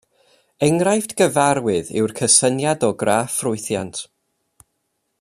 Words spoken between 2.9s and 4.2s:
o graff ffwythiant.